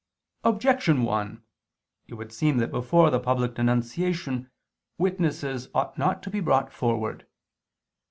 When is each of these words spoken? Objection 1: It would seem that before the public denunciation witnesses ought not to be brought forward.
Objection 0.43 1.03
1: 1.03 1.43
It 2.07 2.15
would 2.15 2.33
seem 2.33 2.57
that 2.57 2.71
before 2.71 3.11
the 3.11 3.19
public 3.19 3.53
denunciation 3.53 4.49
witnesses 4.97 5.69
ought 5.75 5.95
not 5.95 6.23
to 6.23 6.31
be 6.31 6.39
brought 6.39 6.73
forward. 6.73 7.27